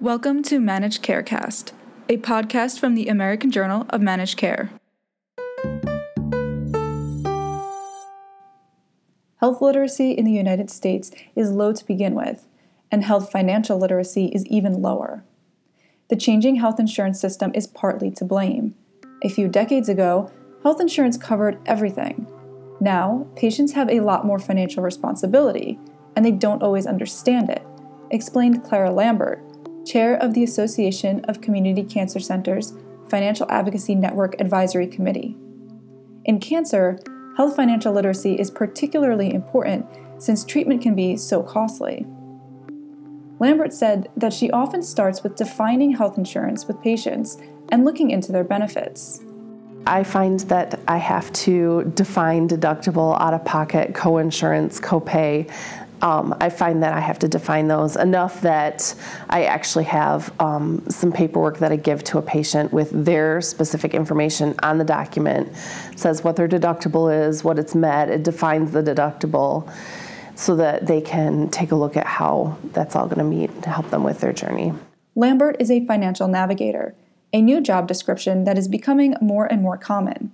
[0.00, 1.72] Welcome to Managed Carecast,
[2.08, 4.70] a podcast from the American Journal of Managed Care.
[9.40, 12.46] Health literacy in the United States is low to begin with,
[12.90, 15.22] and health financial literacy is even lower.
[16.08, 18.74] The changing health insurance system is partly to blame.
[19.22, 20.32] A few decades ago,
[20.62, 22.26] health insurance covered everything.
[22.80, 25.78] Now, patients have a lot more financial responsibility,
[26.16, 27.62] and they don't always understand it,
[28.10, 29.44] explained Clara Lambert
[29.90, 32.74] chair of the Association of Community Cancer Centers
[33.08, 35.36] Financial Advocacy Network Advisory Committee.
[36.24, 37.00] In cancer,
[37.36, 39.84] health financial literacy is particularly important
[40.18, 42.06] since treatment can be so costly.
[43.40, 47.38] Lambert said that she often starts with defining health insurance with patients
[47.70, 49.24] and looking into their benefits.
[49.86, 55.50] I find that I have to define deductible, out of pocket, co-insurance, copay,
[56.02, 58.94] um, I find that I have to define those enough that
[59.28, 63.94] I actually have um, some paperwork that I give to a patient with their specific
[63.94, 65.48] information on the document.
[65.92, 69.70] It says what their deductible is, what it's met, it defines the deductible
[70.34, 73.68] so that they can take a look at how that's all going to meet to
[73.68, 74.72] help them with their journey.
[75.14, 76.94] Lambert is a financial navigator,
[77.32, 80.32] a new job description that is becoming more and more common.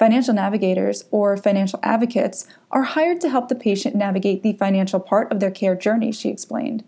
[0.00, 5.30] Financial navigators, or financial advocates, are hired to help the patient navigate the financial part
[5.30, 6.84] of their care journey, she explained.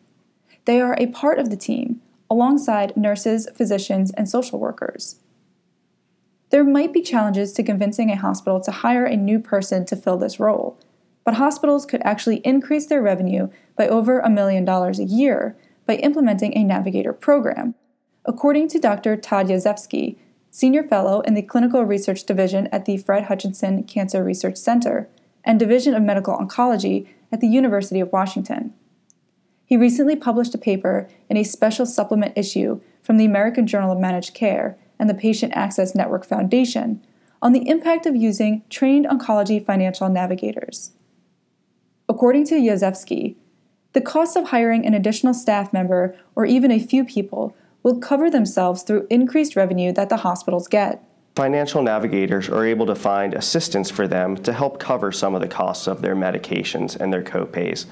[0.65, 5.17] They are a part of the team, alongside nurses, physicians, and social workers.
[6.49, 10.17] There might be challenges to convincing a hospital to hire a new person to fill
[10.17, 10.81] this role,
[11.23, 15.55] but hospitals could actually increase their revenue by over a million dollars a year
[15.85, 17.75] by implementing a navigator program,
[18.25, 19.19] according to Dr.
[19.19, 20.17] Todd Yezefski,
[20.55, 25.09] Senior Fellow in the Clinical Research Division at the Fred Hutchinson Cancer Research Center
[25.45, 28.75] and Division of Medical Oncology at the University of Washington.
[29.65, 33.99] He recently published a paper in a special supplement issue from the American Journal of
[33.99, 37.03] Managed Care and the Patient Access Network Foundation
[37.41, 40.93] on the impact of using trained oncology financial navigators.
[42.11, 43.37] According to Yezefski,
[43.95, 48.31] the cost of hiring an additional staff member or even a few people will cover
[48.31, 51.03] themselves through increased revenue that the hospitals get.
[51.35, 55.49] Financial navigators are able to find assistance for them to help cover some of the
[55.49, 57.87] costs of their medications and their copays.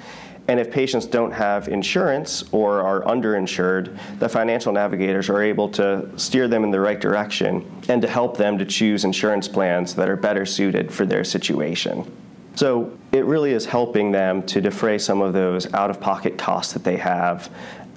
[0.49, 6.11] And if patients don't have insurance or are underinsured, the financial navigators are able to
[6.19, 10.09] steer them in the right direction and to help them to choose insurance plans that
[10.09, 12.11] are better suited for their situation.
[12.57, 16.73] So it really is helping them to defray some of those out of pocket costs
[16.73, 17.49] that they have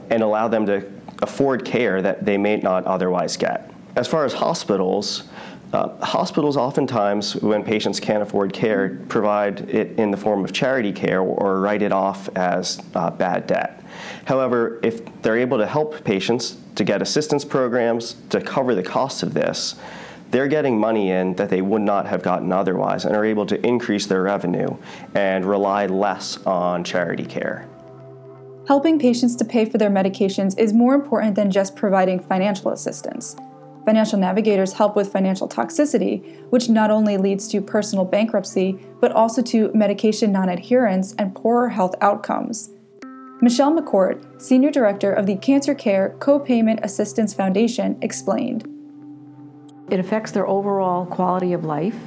[0.10, 0.82] and allow them to
[1.24, 3.72] afford care that they may not otherwise get.
[3.96, 5.24] As far as hospitals,
[5.72, 10.92] uh, hospitals oftentimes, when patients can't afford care, provide it in the form of charity
[10.92, 13.84] care or write it off as uh, bad debt.
[14.26, 19.24] However, if they're able to help patients to get assistance programs to cover the cost
[19.24, 19.76] of this,
[20.30, 23.66] they're getting money in that they would not have gotten otherwise and are able to
[23.66, 24.76] increase their revenue
[25.14, 27.68] and rely less on charity care.
[28.66, 33.36] Helping patients to pay for their medications is more important than just providing financial assistance.
[33.86, 39.42] Financial navigators help with financial toxicity, which not only leads to personal bankruptcy, but also
[39.42, 42.70] to medication non adherence and poorer health outcomes.
[43.42, 48.66] Michelle McCourt, Senior Director of the Cancer Care Co-Payment Assistance Foundation, explained.
[49.90, 51.98] It affects their overall quality of life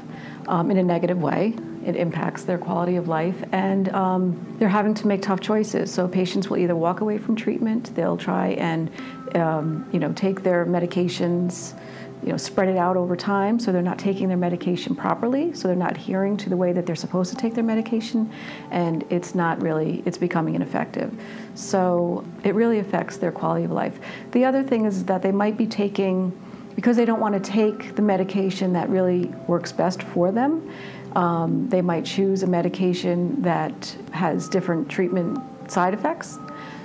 [0.48, 1.54] um, in a negative way
[1.86, 5.94] it impacts their quality of life, and um, they're having to make tough choices.
[5.94, 8.90] So patients will either walk away from treatment, they'll try and
[9.36, 11.78] um, you know take their medications,
[12.24, 15.68] you know spread it out over time, so they're not taking their medication properly, so
[15.68, 18.32] they're not adhering to the way that they're supposed to take their medication,
[18.72, 21.14] and it's not really it's becoming ineffective.
[21.54, 24.00] So it really affects their quality of life.
[24.32, 26.36] The other thing is that they might be taking
[26.74, 30.68] because they don't want to take the medication that really works best for them
[31.16, 35.38] um, they might choose a medication that has different treatment
[35.70, 36.38] side effects.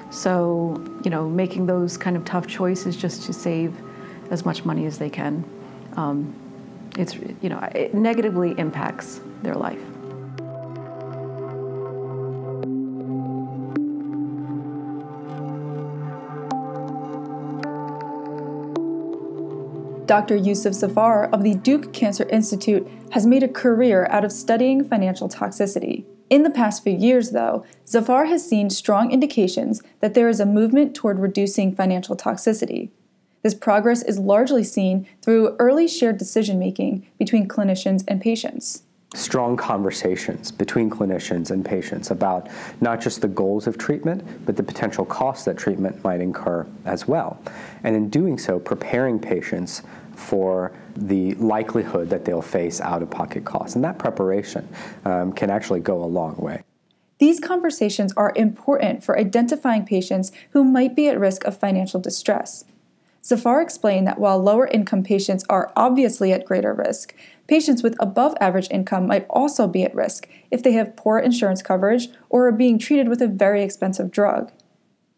[0.09, 3.75] So, you know, making those kind of tough choices just to save
[4.31, 5.43] as much money as they can,
[5.97, 6.33] um,
[6.97, 9.90] it's, you know, it negatively impacts their life.
[20.11, 20.35] Dr.
[20.35, 25.29] Yousuf Zafar of the Duke Cancer Institute has made a career out of studying financial
[25.29, 26.03] toxicity.
[26.29, 30.45] In the past few years, though, Zafar has seen strong indications that there is a
[30.45, 32.89] movement toward reducing financial toxicity.
[33.41, 38.83] This progress is largely seen through early shared decision making between clinicians and patients.
[39.13, 42.47] Strong conversations between clinicians and patients about
[42.79, 47.07] not just the goals of treatment, but the potential costs that treatment might incur as
[47.07, 47.41] well.
[47.83, 49.81] And in doing so, preparing patients
[50.15, 53.75] for the likelihood that they'll face out of pocket costs.
[53.75, 54.67] And that preparation
[55.03, 56.63] um, can actually go a long way.
[57.17, 62.65] These conversations are important for identifying patients who might be at risk of financial distress.
[63.23, 67.15] Zafar explained that while lower income patients are obviously at greater risk,
[67.47, 71.61] patients with above average income might also be at risk if they have poor insurance
[71.61, 74.51] coverage or are being treated with a very expensive drug.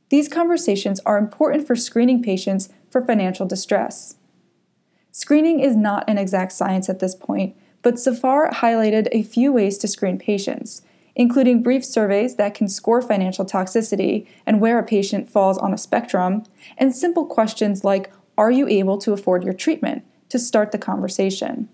[0.10, 4.16] These conversations are important for screening patients for financial distress.
[5.12, 9.78] Screening is not an exact science at this point, but Zafar highlighted a few ways
[9.78, 10.82] to screen patients,
[11.16, 15.78] including brief surveys that can score financial toxicity and where a patient falls on a
[15.78, 16.44] spectrum,
[16.78, 20.04] and simple questions like, Are you able to afford your treatment?
[20.34, 21.70] to start the conversation.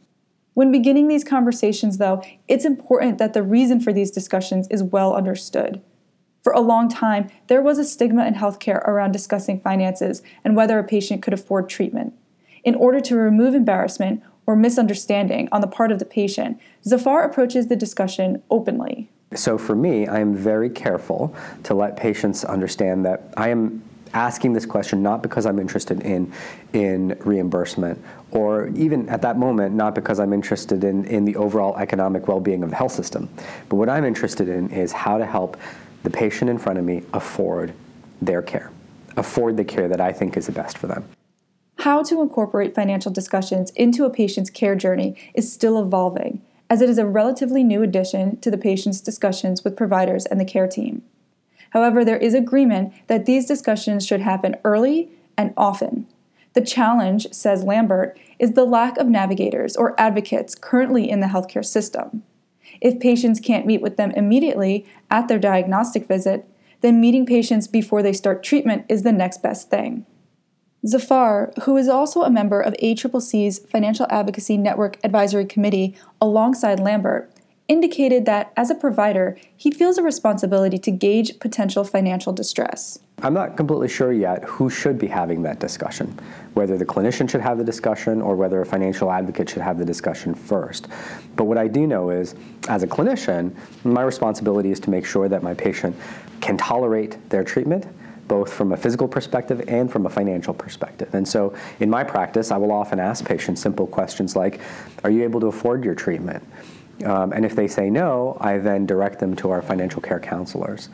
[0.53, 5.15] When beginning these conversations, though, it's important that the reason for these discussions is well
[5.15, 5.81] understood.
[6.43, 10.77] For a long time, there was a stigma in healthcare around discussing finances and whether
[10.77, 12.13] a patient could afford treatment.
[12.65, 17.67] In order to remove embarrassment or misunderstanding on the part of the patient, Zafar approaches
[17.67, 19.09] the discussion openly.
[19.35, 23.83] So for me, I am very careful to let patients understand that I am
[24.13, 26.33] asking this question not because I'm interested in
[26.73, 31.77] in reimbursement or even at that moment not because I'm interested in, in the overall
[31.77, 33.29] economic well-being of the health system.
[33.69, 35.57] But what I'm interested in is how to help
[36.01, 37.73] the patient in front of me afford
[38.19, 38.71] their care,
[39.15, 41.05] afford the care that I think is the best for them.
[41.79, 46.89] How to incorporate financial discussions into a patient's care journey is still evolving, as it
[46.89, 51.01] is a relatively new addition to the patient's discussions with providers and the care team.
[51.71, 56.07] However, there is agreement that these discussions should happen early and often.
[56.53, 61.65] The challenge, says Lambert, is the lack of navigators or advocates currently in the healthcare
[61.65, 62.23] system.
[62.81, 66.47] If patients can't meet with them immediately at their diagnostic visit,
[66.81, 70.05] then meeting patients before they start treatment is the next best thing.
[70.85, 77.29] Zafar, who is also a member of ACCC's Financial Advocacy Network Advisory Committee alongside Lambert,
[77.67, 82.97] indicated that as a provider, he feels a responsibility to gauge potential financial distress.
[83.21, 86.17] I'm not completely sure yet who should be having that discussion,
[86.53, 89.85] whether the clinician should have the discussion or whether a financial advocate should have the
[89.85, 90.87] discussion first.
[91.35, 92.35] But what I do know is,
[92.69, 93.53] as a clinician,
[93.83, 95.95] my responsibility is to make sure that my patient
[96.39, 97.85] can tolerate their treatment
[98.29, 101.13] both from a physical perspective and from a financial perspective.
[101.13, 104.61] And so in my practice, I will often ask patients simple questions like
[105.03, 106.41] Are you able to afford your treatment?
[107.03, 110.89] Um, and if they say no, I then direct them to our financial care counselors.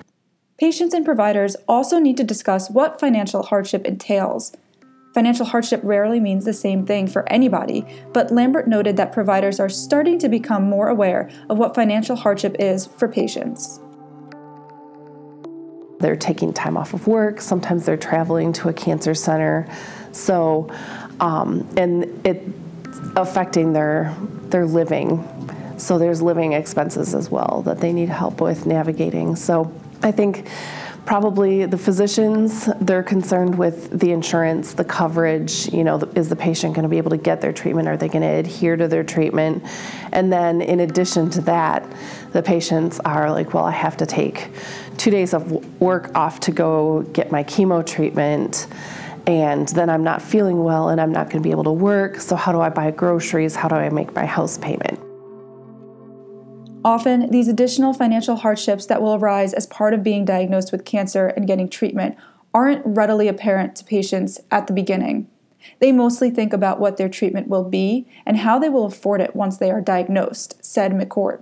[0.57, 4.55] Patients and providers also need to discuss what financial hardship entails.
[5.13, 9.69] Financial hardship rarely means the same thing for anybody, but Lambert noted that providers are
[9.69, 13.79] starting to become more aware of what financial hardship is for patients.
[15.99, 17.41] They're taking time off of work.
[17.41, 19.67] Sometimes they're traveling to a cancer center.
[20.11, 20.69] So,
[21.19, 22.49] um, and it's
[23.15, 24.15] affecting their
[24.49, 25.27] their living.
[25.77, 29.35] So there's living expenses as well that they need help with navigating.
[29.35, 30.47] So I think
[31.05, 36.73] probably the physicians they're concerned with the insurance the coverage you know is the patient
[36.73, 39.03] going to be able to get their treatment are they going to adhere to their
[39.03, 39.63] treatment
[40.11, 41.85] and then in addition to that
[42.31, 44.49] the patients are like well i have to take
[44.97, 45.51] two days of
[45.81, 48.67] work off to go get my chemo treatment
[49.27, 52.19] and then i'm not feeling well and i'm not going to be able to work
[52.19, 54.99] so how do i buy groceries how do i make my house payment
[56.85, 61.29] Often, these additional financial hardships that will arise as part of being diagnosed with cancer
[61.29, 62.15] and getting treatment
[62.53, 65.27] aren't readily apparent to patients at the beginning.
[65.79, 69.35] They mostly think about what their treatment will be and how they will afford it
[69.35, 71.41] once they are diagnosed, said McCourt.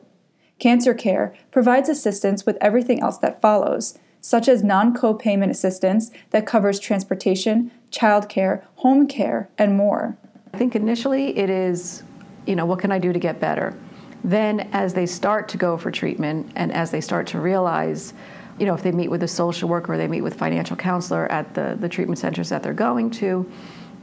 [0.60, 6.12] Cancer care provides assistance with everything else that follows, such as non co payment assistance
[6.32, 10.18] that covers transportation, childcare, home care, and more.
[10.54, 12.04] I think initially it is,
[12.46, 13.78] you know, what can I do to get better?
[14.24, 18.14] Then, as they start to go for treatment and as they start to realize,
[18.58, 21.30] you know, if they meet with a social worker or they meet with financial counselor
[21.32, 23.50] at the, the treatment centers that they're going to,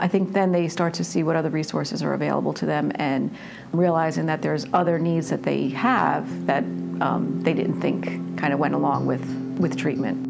[0.00, 3.37] I think then they start to see what other resources are available to them and
[3.73, 6.64] realizing that there's other needs that they have that
[7.00, 9.23] um, they didn't think kind of went along with,
[9.59, 10.26] with treatment.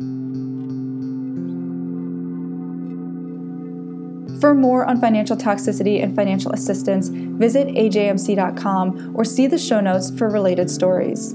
[4.41, 10.11] For more on financial toxicity and financial assistance, visit ajmc.com or see the show notes
[10.11, 11.35] for related stories.